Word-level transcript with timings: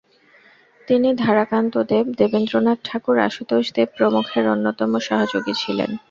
তিনি 0.87 1.07
রাধাকান্ত 1.19 1.73
দেব, 1.91 2.05
দেবেন্দ্রনাথ 2.17 2.79
ঠাকুর, 2.85 3.17
আশুতোষ 3.19 3.65
দেব 3.75 3.89
প্রমুখের 3.97 4.45
অন্যতম 4.47 4.91
সহযোগী 4.99 5.53
ছিলেন। 5.53 5.91